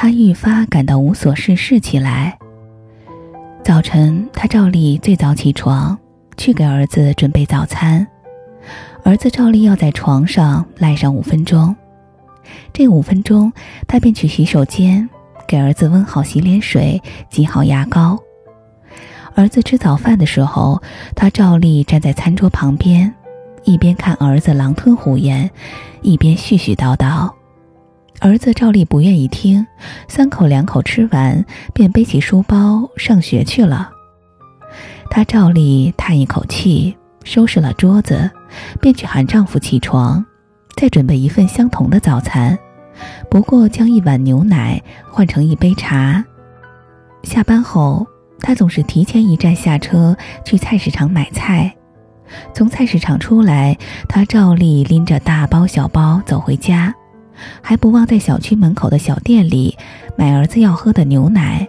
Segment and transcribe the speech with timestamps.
[0.00, 2.38] 他愈发感到无所事事起来。
[3.64, 5.98] 早晨，他照例最早起床，
[6.36, 8.06] 去给儿子准备早餐。
[9.02, 11.74] 儿子照例要在床上赖上五分钟，
[12.72, 13.52] 这五分钟，
[13.88, 15.10] 他便去洗手间，
[15.48, 18.16] 给儿子温好洗脸水，挤好牙膏。
[19.34, 20.80] 儿子吃早饭的时候，
[21.16, 23.12] 他照例站在餐桌旁边，
[23.64, 25.50] 一边看儿子狼吞虎咽，
[26.02, 27.28] 一边絮絮叨叨。
[28.20, 29.66] 儿子照例不愿意听，
[30.08, 33.90] 三口两口吃完，便背起书包上学去了。
[35.10, 38.30] 她照例叹一口气，收拾了桌子，
[38.80, 40.24] 便去喊丈夫起床，
[40.76, 42.58] 再准备一份相同的早餐，
[43.30, 46.24] 不过将一碗牛奶换成一杯茶。
[47.22, 48.06] 下班后。
[48.40, 51.74] 他总是提前一站下车去菜市场买菜，
[52.54, 53.76] 从菜市场出来，
[54.08, 56.94] 他照例拎着大包小包走回家，
[57.62, 59.76] 还不忘在小区门口的小店里
[60.16, 61.66] 买儿子要喝的牛奶。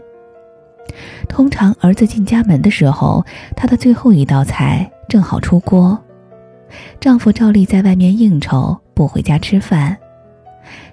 [1.27, 3.23] 通常儿子进家门的时候，
[3.55, 5.97] 他的最后一道菜正好出锅。
[6.99, 9.95] 丈夫照例在外面应酬，不回家吃饭。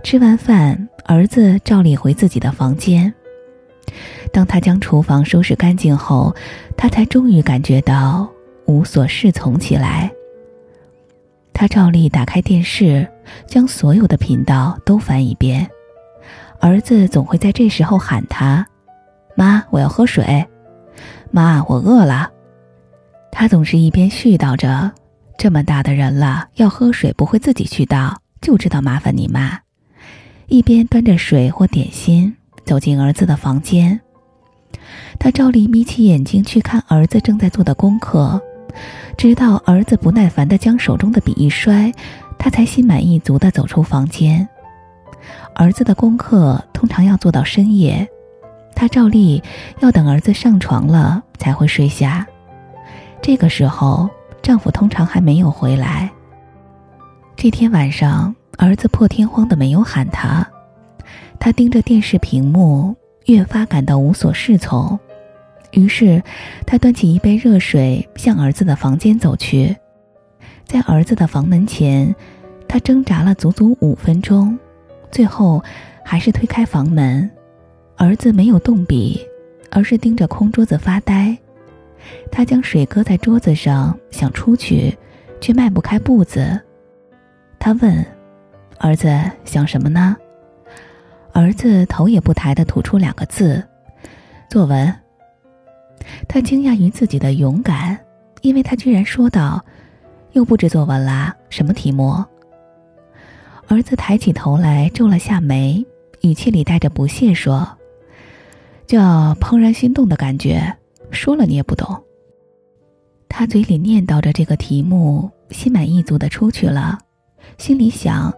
[0.03, 3.13] 吃完饭，儿子照例回自己的房间。
[4.33, 6.35] 当他将厨房收拾干净后，
[6.77, 8.29] 他才终于感觉到
[8.67, 10.11] 无所适从起来。
[11.59, 13.09] 他照例打开电视，
[13.47, 15.67] 将所有的频道都翻一遍。
[16.61, 18.67] 儿子总会在这时候喊他
[19.35, 20.47] ：“妈，我要喝水。
[21.33, 22.31] ”“妈，我饿了。”
[23.33, 24.93] 他总是一边絮叨着
[25.39, 29.59] ：“这么大的人了，要喝水不会自己去倒，就知道麻烦你妈。”
[30.49, 32.37] 一边端着水或点心。
[32.67, 33.99] 走进儿子的房间，
[35.19, 38.43] 他照例眯起眼睛去看儿子正在做的功课，
[39.17, 41.93] 直到儿子不耐烦地将手中的笔一摔，
[42.39, 44.47] 他才心满意足地走出房间。
[45.55, 48.07] 儿子的功课通常要做到深夜，
[48.75, 49.43] 他照例
[49.81, 52.27] 要等儿子上床了才会睡下。
[53.23, 54.09] 这个时候，
[54.43, 56.11] 丈夫通常还没有回来。
[57.34, 60.47] 这天晚上，儿子破天荒的没有喊他。
[61.41, 64.99] 他盯着电视屏幕，越发感到无所适从。
[65.76, 66.22] 于是，
[66.66, 69.76] 他端起一杯热水，向儿子的房间走去。
[70.64, 72.12] 在儿子的房门前，
[72.66, 74.59] 他挣扎了足足五分钟，
[75.10, 75.62] 最后
[76.03, 77.31] 还是推开房门。
[77.97, 79.20] 儿子没有动笔，
[79.70, 81.37] 而是盯着空桌子发呆。
[82.32, 84.97] 他将水搁在桌子上，想出去，
[85.43, 86.58] 却迈不开步子。
[87.58, 88.04] 他问
[88.81, 89.14] ：“儿子，
[89.44, 90.16] 想什么呢？”
[91.32, 93.62] 儿子头也不抬地吐出两个字
[94.48, 94.91] ：“作文。”
[96.28, 97.99] 他惊讶于自己的勇敢，
[98.43, 99.65] 因为他居然说道
[100.33, 101.34] ：“又布置作文啦？
[101.50, 102.22] 什么题目？”
[103.69, 105.84] 儿子抬起头来，皱了下眉，
[106.21, 107.69] 语气里带着不屑说
[108.87, 110.77] ：“叫怦然心动的感觉，
[111.11, 112.03] 说了你也不懂。”
[113.28, 116.99] 他嘴里念叨着这个题目，心满意足地出去了，
[117.59, 118.33] 心里想：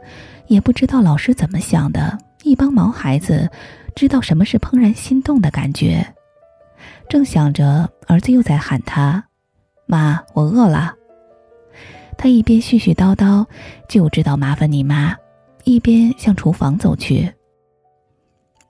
[0.47, 2.19] 也不知道老师怎么想的。
[2.45, 3.50] 一帮毛孩子，
[3.95, 6.06] 知道什么是怦然心动的感觉。
[7.09, 9.25] 正想着，儿子又在喊他
[9.87, 10.94] ：“妈，我饿了。”
[12.19, 13.47] 他一边絮絮叨叨，
[13.88, 15.16] 就知道麻烦你妈，
[15.65, 17.32] 一边向厨房走去。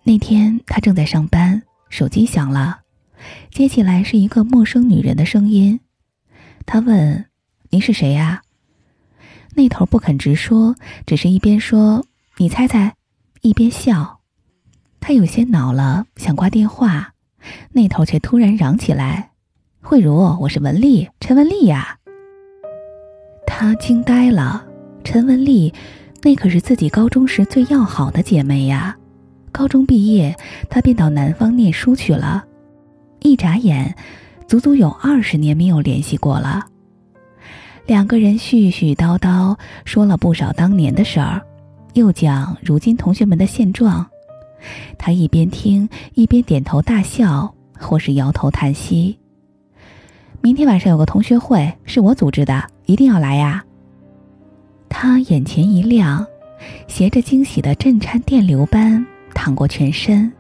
[0.03, 2.81] 那天他正在上班，手机响了，
[3.51, 5.79] 接起来是一个陌生女人的声音。
[6.67, 7.25] 他问
[7.71, 8.43] ：“您是谁呀？”
[9.57, 10.75] 那头不肯直说，
[11.07, 12.05] 只是一边说
[12.39, 12.95] ：“你猜猜。”
[13.41, 14.21] 一边笑，
[15.01, 17.13] 他有些恼了，想挂电话，
[17.73, 19.31] 那头却突然嚷起来
[19.83, 21.97] ：“慧茹，我是文丽，陈文丽呀！”
[23.47, 24.65] 他惊呆了，
[25.05, 25.73] 陈文丽，
[26.23, 28.97] 那可是自己高中时最要好的姐妹呀。
[29.51, 30.37] 高中毕业，
[30.69, 32.45] 她便到南方念书去了，
[33.21, 33.95] 一眨眼，
[34.47, 36.67] 足足有二十年没有联系过了。
[37.87, 41.41] 两个人絮絮叨叨说了不少当年的事儿。
[41.95, 44.07] 又讲如今同学们的现状，
[44.99, 49.19] 他一边听一边点头大笑，或是摇头叹息。
[50.41, 53.65] 明天晚上有个同学会，是我组织的，一定要来呀！
[54.89, 56.27] 他眼前一亮，
[56.87, 59.05] 携着惊喜的震颤电流般
[59.35, 60.33] 淌过全身，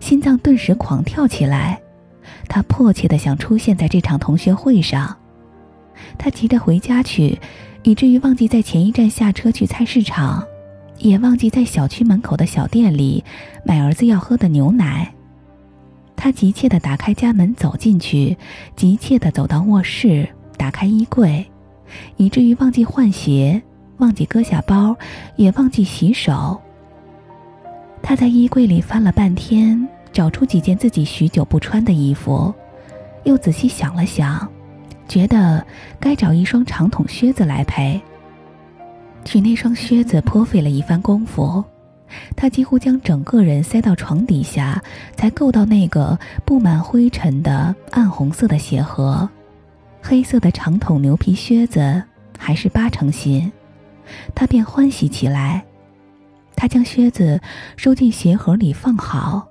[0.00, 1.80] 心脏顿时狂跳起来。
[2.48, 5.16] 他迫切的想出现在这场同学会上，
[6.18, 7.38] 他急着回家去，
[7.82, 10.44] 以至于忘记在前一站下车去菜市场。
[10.98, 13.22] 也忘记在小区门口的小店里
[13.64, 15.12] 买儿子要喝的牛奶。
[16.16, 18.36] 他急切地打开家门走进去，
[18.74, 21.44] 急切地走到卧室，打开衣柜，
[22.16, 23.62] 以至于忘记换鞋，
[23.98, 24.96] 忘记搁下包，
[25.36, 26.60] 也忘记洗手。
[28.02, 32.52] 他在衣柜里翻了半天，找出几件自己许久不穿的衣服，
[33.24, 34.48] 又仔细想了想，
[35.06, 35.64] 觉得
[36.00, 38.00] 该找一双长筒靴子来配。
[39.26, 41.62] 取那双靴子颇费了一番功夫。
[42.36, 44.80] 他几乎将整个人塞到床底下，
[45.16, 49.28] 才够到那个布满灰尘的暗红色的鞋盒。
[50.00, 52.00] 黑色的长筒牛皮靴子
[52.38, 53.50] 还是八成新，
[54.36, 55.64] 他便欢喜起来。
[56.54, 57.40] 他将靴子
[57.76, 59.46] 收进鞋盒里放好，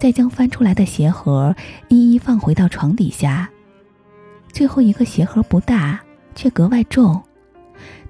[0.00, 1.54] 再将翻出来的鞋盒
[1.88, 3.50] 一一放回到床底下。
[4.52, 6.00] 最后一个鞋盒不大，
[6.36, 7.20] 却格外重。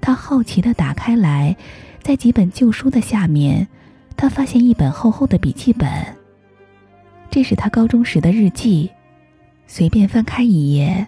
[0.00, 1.56] 他好奇地打开来。
[2.02, 3.68] 在几本旧书的下面，
[4.16, 5.88] 他发现一本厚厚的笔记本。
[7.30, 8.90] 这是他高中时的日记。
[9.66, 11.06] 随便翻开一页，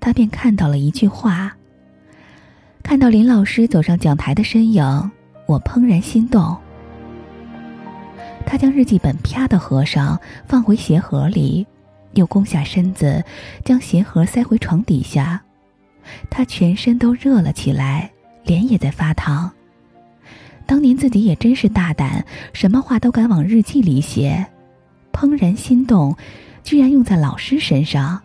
[0.00, 1.56] 他便看到了一句话
[2.82, 5.10] ：“看到林老师走上讲台的身影，
[5.46, 6.56] 我怦然心动。”
[8.44, 11.64] 他将日记本啪的合上，放回鞋盒里，
[12.14, 13.24] 又弓下身子，
[13.64, 15.43] 将鞋盒塞回床底下。
[16.30, 18.10] 他全身都热了起来，
[18.44, 19.50] 脸也在发烫。
[20.66, 24.46] 当年自己也真是大胆，什么话都敢往日记里写，
[25.12, 26.16] 怦然心动，
[26.62, 28.20] 居然用在老师身上。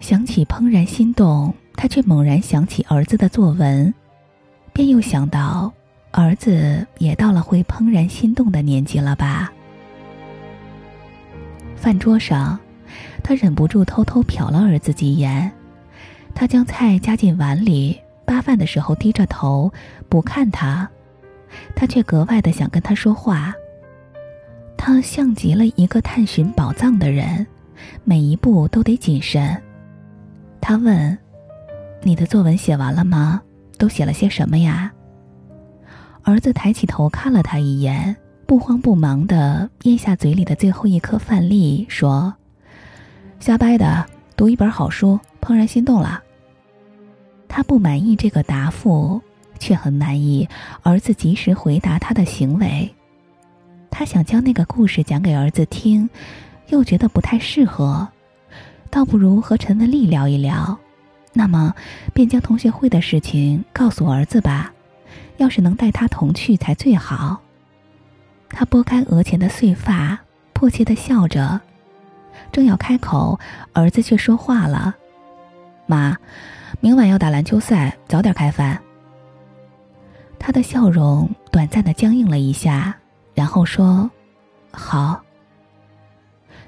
[0.00, 3.92] 想起怦然心动，他却猛然想起儿子的作文，
[4.72, 5.72] 便又想到
[6.12, 9.52] 儿子也到了会怦然心动的年纪了吧。
[11.74, 12.56] 饭桌上，
[13.24, 15.50] 他忍不住偷偷瞟了儿子几眼，
[16.38, 19.72] 他将菜夹进碗里，扒饭的时候低着头
[20.08, 20.88] 不看他。
[21.74, 23.52] 他却格外的想跟他说话。
[24.76, 27.44] 他像极了一个探寻宝藏的人，
[28.04, 29.60] 每一步都得谨慎。
[30.60, 31.18] 他问
[32.04, 33.42] ：“你的作文写完了吗？
[33.76, 34.92] 都写了些什么呀？”
[36.22, 38.14] 儿子抬起头看了他一眼，
[38.46, 42.32] 不慌不忙的咽下嘴里的最后一颗饭粒，说
[43.40, 44.06] ：“瞎掰的，
[44.36, 46.22] 读一本好书，怦然心动了。”
[47.48, 49.20] 他不满意这个答复。
[49.60, 50.48] 却很满意
[50.84, 52.94] 儿子及时回答他的行为。
[53.90, 56.08] 他想将那个故事讲给儿子听，
[56.68, 58.06] 又觉得不太适合，
[58.88, 60.78] 倒不如和陈文丽聊一聊。
[61.32, 61.74] 那么，
[62.14, 64.72] 便将同学会的事情告诉儿子吧。
[65.38, 67.40] 要是能带他同去才最好。
[68.50, 70.20] 他拨开额前的碎发，
[70.52, 71.60] 迫切的笑着，
[72.52, 73.40] 正要开口，
[73.72, 74.94] 儿子却说话了
[75.86, 76.16] ：“妈，
[76.80, 78.80] 明晚要打篮球赛，早点开饭。”
[80.38, 82.96] 他的笑容短暂的僵硬了一下，
[83.34, 84.10] 然后说
[84.70, 85.20] ：“好。”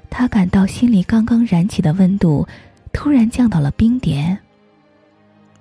[0.09, 2.45] 他感到心里刚刚燃起的温度，
[2.91, 4.37] 突然降到了冰点。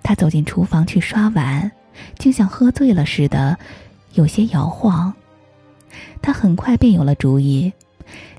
[0.03, 1.71] 他走进厨房去刷碗，
[2.19, 3.57] 竟像喝醉了似的，
[4.15, 5.13] 有些摇晃。
[6.21, 7.73] 他很快便有了主意：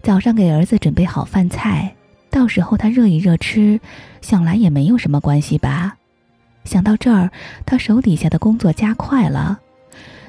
[0.02, 1.96] 早上给儿子准备好饭菜，
[2.32, 3.80] 到时候他热一热吃，
[4.22, 5.96] 想来也没有什么关系吧。
[6.64, 7.30] 想到这儿，
[7.66, 9.60] 他手底下的工作加快了。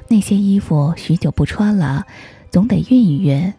[0.09, 2.05] 那些衣服许久不穿了，
[2.51, 3.51] 总得熨一熨。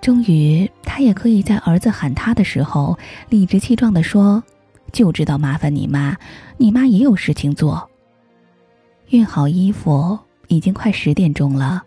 [0.00, 2.98] 终于，他也可以在儿子喊他的时候，
[3.28, 4.42] 理直气壮地说
[4.92, 6.16] ：“就知道麻烦你妈，
[6.58, 7.88] 你妈也有事情做。”
[9.08, 10.18] 熨好衣服，
[10.48, 11.82] 已经快十点钟了。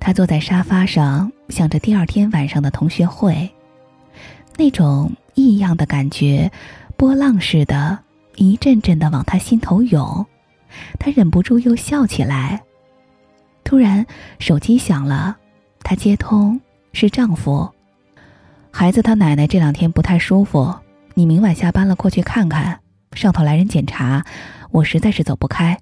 [0.00, 3.48] 他坐在沙发上，想着第二天晚上的同学会，
[4.56, 6.50] 那种异样的感觉，
[6.96, 7.98] 波浪似的。
[8.36, 10.24] 一阵阵的往他心头涌，
[10.98, 12.62] 他忍不住又笑起来。
[13.62, 14.06] 突然，
[14.38, 15.36] 手机响了，
[15.80, 16.58] 他接通，
[16.94, 17.70] 是丈夫。
[18.70, 20.74] 孩子他奶奶这两天不太舒服，
[21.12, 22.80] 你明晚下班了过去看看。
[23.12, 24.24] 上头来人检查，
[24.70, 25.78] 我实在是走不开。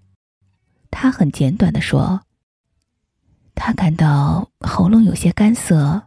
[0.91, 2.21] 他很简短的说。
[3.55, 6.03] 他感到喉咙有些干涩，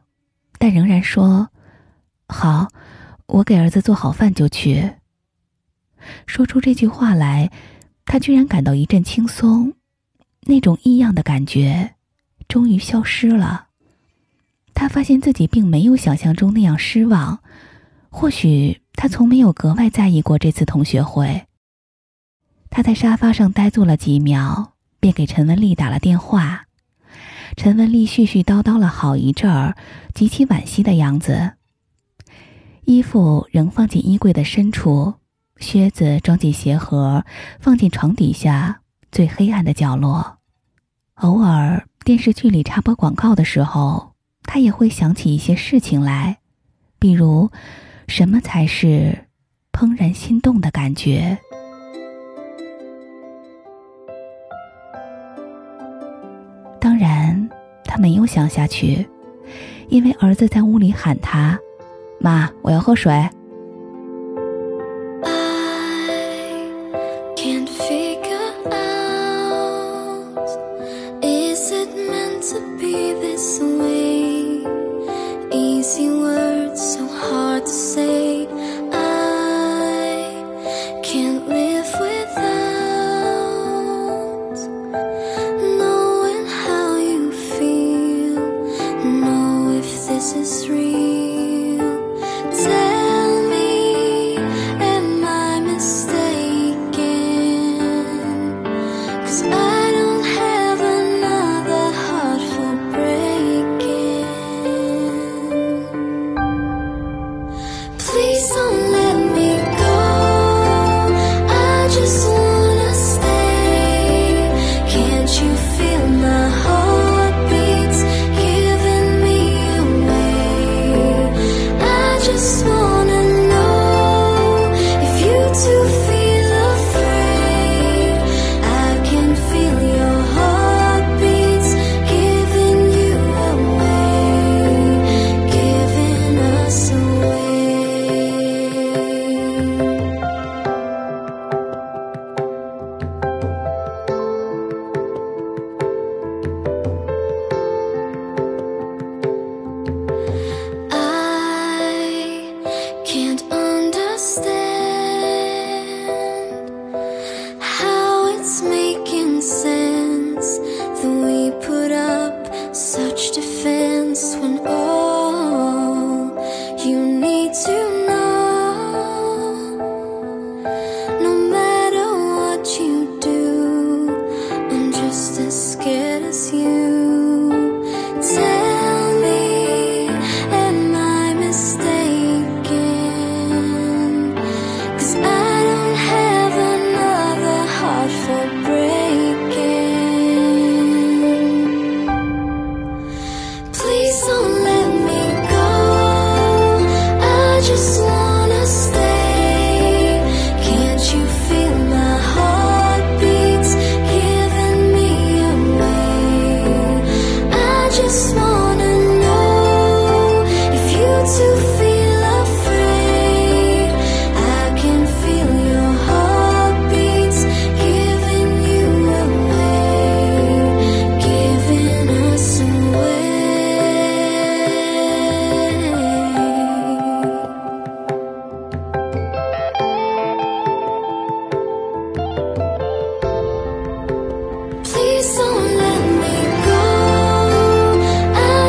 [0.58, 1.48] 但仍然说
[2.28, 2.68] ：“好，
[3.28, 4.94] 我给儿子做好饭就去。”
[6.28, 7.52] 说出这句话来，
[8.06, 9.74] 他居然感到一阵轻松，
[10.42, 11.96] 那种异样的感觉
[12.48, 13.68] 终于消失了。
[14.74, 17.42] 他发现自己并没有想象中那样失望，
[18.10, 21.46] 或许他从没有格外在意过这次同学会。
[22.70, 26.66] 他在沙发上呆坐了几秒，便给陈文丽打了电话。
[27.56, 29.78] 陈文丽絮絮叨叨了好一阵儿，
[30.14, 31.54] 极其惋惜的样子。
[32.86, 35.14] 衣服仍放进衣柜的深处。
[35.58, 37.24] 靴子装进鞋盒，
[37.60, 40.40] 放进床底下最黑暗的角落。
[41.16, 44.14] 偶尔电视剧里插播广告的时候，
[44.44, 46.40] 他也会想起一些事情来，
[47.00, 47.50] 比如，
[48.08, 49.26] 什么才是
[49.72, 51.38] 怦然心动的感觉？
[56.80, 57.50] 当然，
[57.86, 57.94] 他。
[58.00, 59.08] 没有想下去，
[59.88, 61.58] 因为儿子在屋里喊他
[62.24, 63.14] ：“妈，我要喝水。”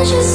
[0.05, 0.34] just